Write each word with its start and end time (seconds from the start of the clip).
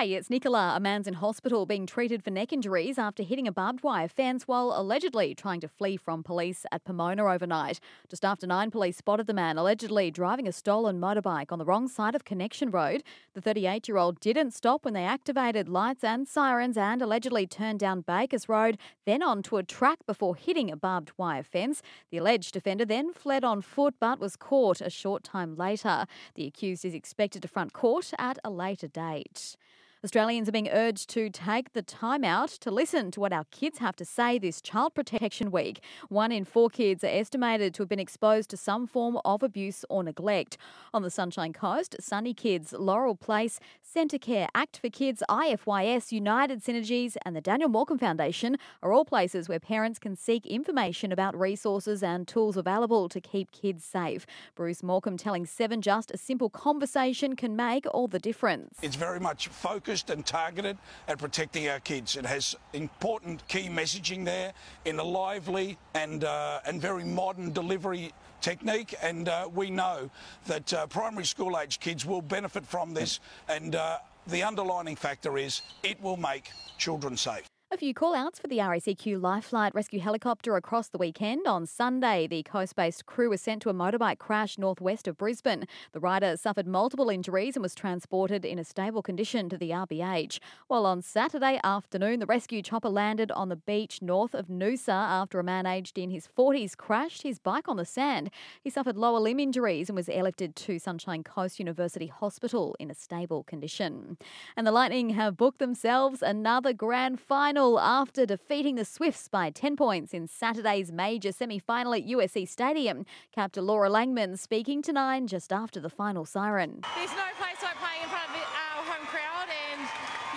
Hey, 0.00 0.14
it's 0.14 0.30
Nicola. 0.30 0.74
A 0.76 0.78
man's 0.78 1.08
in 1.08 1.14
hospital 1.14 1.66
being 1.66 1.84
treated 1.84 2.22
for 2.22 2.30
neck 2.30 2.52
injuries 2.52 2.98
after 2.98 3.24
hitting 3.24 3.48
a 3.48 3.52
barbed 3.52 3.82
wire 3.82 4.06
fence 4.06 4.44
while 4.46 4.72
allegedly 4.76 5.34
trying 5.34 5.58
to 5.58 5.66
flee 5.66 5.96
from 5.96 6.22
police 6.22 6.64
at 6.70 6.84
Pomona 6.84 7.26
overnight. 7.26 7.80
Just 8.08 8.24
after 8.24 8.46
nine, 8.46 8.70
police 8.70 8.98
spotted 8.98 9.26
the 9.26 9.34
man 9.34 9.58
allegedly 9.58 10.12
driving 10.12 10.46
a 10.46 10.52
stolen 10.52 11.00
motorbike 11.00 11.50
on 11.50 11.58
the 11.58 11.64
wrong 11.64 11.88
side 11.88 12.14
of 12.14 12.24
Connection 12.24 12.70
Road. 12.70 13.02
The 13.34 13.40
38 13.40 13.88
year 13.88 13.96
old 13.96 14.20
didn't 14.20 14.52
stop 14.52 14.84
when 14.84 14.94
they 14.94 15.02
activated 15.02 15.68
lights 15.68 16.04
and 16.04 16.28
sirens 16.28 16.76
and 16.76 17.02
allegedly 17.02 17.48
turned 17.48 17.80
down 17.80 18.02
Bakers 18.02 18.48
Road, 18.48 18.78
then 19.04 19.20
onto 19.20 19.56
a 19.56 19.64
track 19.64 19.98
before 20.06 20.36
hitting 20.36 20.70
a 20.70 20.76
barbed 20.76 21.10
wire 21.16 21.42
fence. 21.42 21.82
The 22.12 22.18
alleged 22.18 22.54
offender 22.54 22.84
then 22.84 23.12
fled 23.12 23.42
on 23.42 23.62
foot 23.62 23.94
but 23.98 24.20
was 24.20 24.36
caught 24.36 24.80
a 24.80 24.90
short 24.90 25.24
time 25.24 25.56
later. 25.56 26.06
The 26.36 26.46
accused 26.46 26.84
is 26.84 26.94
expected 26.94 27.42
to 27.42 27.48
front 27.48 27.72
court 27.72 28.12
at 28.16 28.38
a 28.44 28.50
later 28.50 28.86
date. 28.86 29.56
Australians 30.04 30.48
are 30.48 30.52
being 30.52 30.68
urged 30.68 31.10
to 31.10 31.28
take 31.28 31.72
the 31.72 31.82
time 31.82 32.22
out 32.22 32.48
to 32.48 32.70
listen 32.70 33.10
to 33.10 33.18
what 33.18 33.32
our 33.32 33.42
kids 33.50 33.78
have 33.78 33.96
to 33.96 34.04
say 34.04 34.38
this 34.38 34.60
Child 34.60 34.94
Protection 34.94 35.50
Week. 35.50 35.82
One 36.08 36.30
in 36.30 36.44
four 36.44 36.70
kids 36.70 37.02
are 37.02 37.08
estimated 37.08 37.74
to 37.74 37.82
have 37.82 37.88
been 37.88 37.98
exposed 37.98 38.48
to 38.50 38.56
some 38.56 38.86
form 38.86 39.18
of 39.24 39.42
abuse 39.42 39.84
or 39.90 40.04
neglect. 40.04 40.56
On 40.94 41.02
the 41.02 41.10
Sunshine 41.10 41.52
Coast, 41.52 41.96
Sunny 41.98 42.32
Kids, 42.32 42.72
Laurel 42.72 43.16
Place, 43.16 43.58
Centacare, 43.82 44.46
Act 44.54 44.78
for 44.78 44.88
Kids, 44.88 45.20
IFYS, 45.28 46.12
United 46.12 46.62
Synergies, 46.62 47.16
and 47.24 47.34
the 47.34 47.40
Daniel 47.40 47.68
Morcombe 47.68 47.98
Foundation 47.98 48.56
are 48.84 48.92
all 48.92 49.04
places 49.04 49.48
where 49.48 49.58
parents 49.58 49.98
can 49.98 50.14
seek 50.14 50.46
information 50.46 51.10
about 51.10 51.36
resources 51.36 52.04
and 52.04 52.28
tools 52.28 52.56
available 52.56 53.08
to 53.08 53.20
keep 53.20 53.50
kids 53.50 53.84
safe. 53.84 54.26
Bruce 54.54 54.82
Morcombe 54.82 55.18
telling 55.18 55.44
Seven 55.44 55.82
Just 55.82 56.12
a 56.12 56.18
simple 56.18 56.50
conversation 56.50 57.34
can 57.34 57.56
make 57.56 57.84
all 57.92 58.06
the 58.06 58.20
difference. 58.20 58.78
It's 58.80 58.94
very 58.94 59.18
much 59.18 59.48
focused 59.48 59.87
focused 59.88 60.10
and 60.10 60.26
targeted 60.26 60.76
at 61.08 61.16
protecting 61.16 61.66
our 61.66 61.80
kids. 61.80 62.16
It 62.16 62.26
has 62.26 62.54
important 62.74 63.48
key 63.48 63.70
messaging 63.70 64.22
there 64.22 64.52
in 64.84 64.98
a 64.98 65.02
lively 65.02 65.78
and, 65.94 66.24
uh, 66.24 66.60
and 66.66 66.78
very 66.78 67.04
modern 67.04 67.54
delivery 67.54 68.12
technique 68.42 68.94
and 69.02 69.30
uh, 69.30 69.48
we 69.50 69.70
know 69.70 70.10
that 70.46 70.74
uh, 70.74 70.86
primary 70.88 71.24
school 71.24 71.58
age 71.58 71.80
kids 71.80 72.04
will 72.04 72.20
benefit 72.20 72.66
from 72.66 72.92
this 72.92 73.20
and 73.48 73.76
uh, 73.76 73.96
the 74.26 74.42
underlining 74.42 74.94
factor 74.94 75.38
is 75.38 75.62
it 75.82 75.98
will 76.02 76.18
make 76.18 76.50
children 76.76 77.16
safe. 77.16 77.46
A 77.70 77.76
few 77.76 77.92
call 77.92 78.14
outs 78.14 78.38
for 78.38 78.46
the 78.46 78.56
RACQ 78.56 79.20
Life 79.20 79.44
Flight 79.44 79.74
rescue 79.74 80.00
helicopter 80.00 80.56
across 80.56 80.88
the 80.88 80.96
weekend. 80.96 81.46
On 81.46 81.66
Sunday, 81.66 82.26
the 82.26 82.42
coast 82.42 82.74
based 82.74 83.04
crew 83.04 83.28
was 83.28 83.42
sent 83.42 83.60
to 83.60 83.68
a 83.68 83.74
motorbike 83.74 84.16
crash 84.16 84.56
northwest 84.56 85.06
of 85.06 85.18
Brisbane. 85.18 85.66
The 85.92 86.00
rider 86.00 86.38
suffered 86.38 86.66
multiple 86.66 87.10
injuries 87.10 87.56
and 87.56 87.62
was 87.62 87.74
transported 87.74 88.46
in 88.46 88.58
a 88.58 88.64
stable 88.64 89.02
condition 89.02 89.50
to 89.50 89.58
the 89.58 89.68
RBH. 89.68 90.38
While 90.68 90.86
on 90.86 91.02
Saturday 91.02 91.60
afternoon, 91.62 92.20
the 92.20 92.26
rescue 92.26 92.62
chopper 92.62 92.88
landed 92.88 93.30
on 93.32 93.50
the 93.50 93.56
beach 93.56 94.00
north 94.00 94.34
of 94.34 94.46
Noosa 94.46 94.88
after 94.88 95.38
a 95.38 95.44
man 95.44 95.66
aged 95.66 95.98
in 95.98 96.08
his 96.08 96.26
40s 96.26 96.74
crashed 96.74 97.20
his 97.20 97.38
bike 97.38 97.68
on 97.68 97.76
the 97.76 97.84
sand. 97.84 98.30
He 98.62 98.70
suffered 98.70 98.96
lower 98.96 99.20
limb 99.20 99.40
injuries 99.40 99.90
and 99.90 99.96
was 99.96 100.08
airlifted 100.08 100.54
to 100.54 100.78
Sunshine 100.78 101.22
Coast 101.22 101.58
University 101.58 102.06
Hospital 102.06 102.76
in 102.78 102.90
a 102.90 102.94
stable 102.94 103.42
condition. 103.42 104.16
And 104.56 104.66
the 104.66 104.72
Lightning 104.72 105.10
have 105.10 105.36
booked 105.36 105.58
themselves 105.58 106.22
another 106.22 106.72
grand 106.72 107.20
final 107.20 107.57
final 107.58 107.80
after 107.80 108.24
defeating 108.24 108.76
the 108.76 108.84
Swifts 108.84 109.26
by 109.26 109.50
10 109.50 109.74
points 109.74 110.14
in 110.14 110.28
Saturday's 110.28 110.92
major 110.92 111.32
semi 111.32 111.58
final 111.58 111.92
at 111.92 112.06
USC 112.06 112.46
Stadium. 112.46 113.04
Captain 113.32 113.66
Laura 113.66 113.90
Langman 113.90 114.38
speaking 114.38 114.80
to 114.82 114.92
Nine 114.92 115.26
just 115.26 115.52
after 115.52 115.80
the 115.80 115.90
final 115.90 116.24
siren. 116.24 116.82
There's 116.94 117.10
no 117.10 117.26
place 117.36 117.60
like 117.60 117.74
playing 117.78 118.04
in 118.04 118.08
front 118.10 118.30
of 118.30 118.36
our 118.36 118.84
home 118.84 119.04
crowd, 119.06 119.48
and 119.72 119.80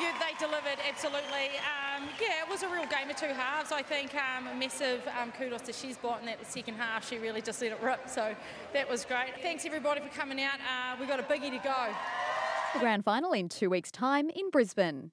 you, 0.01 0.07
they 0.17 0.33
delivered 0.39 0.79
absolutely. 0.89 1.61
Um, 1.61 2.09
yeah, 2.19 2.43
it 2.43 2.49
was 2.49 2.63
a 2.63 2.69
real 2.69 2.87
game 2.87 3.11
of 3.11 3.15
two 3.17 3.27
halves. 3.27 3.71
I 3.71 3.83
think 3.83 4.15
um, 4.15 4.47
a 4.47 4.55
massive 4.55 5.07
um, 5.21 5.31
kudos 5.31 5.61
to 5.61 5.71
Shizbot 5.71 6.21
in 6.21 6.25
that 6.25 6.51
second 6.51 6.73
half. 6.73 7.07
She 7.07 7.19
really 7.19 7.43
just 7.43 7.61
let 7.61 7.73
it 7.73 7.79
rip, 7.83 8.09
so 8.09 8.35
that 8.73 8.89
was 8.89 9.05
great. 9.05 9.39
Thanks 9.43 9.63
everybody 9.63 10.01
for 10.01 10.09
coming 10.09 10.41
out. 10.41 10.55
Uh, 10.55 10.95
we've 10.99 11.07
got 11.07 11.19
a 11.19 11.23
biggie 11.23 11.51
to 11.51 11.61
go. 11.63 11.87
The 12.73 12.79
grand 12.79 13.03
final 13.03 13.33
in 13.33 13.49
two 13.49 13.69
weeks' 13.69 13.91
time 13.91 14.31
in 14.31 14.49
Brisbane. 14.49 15.09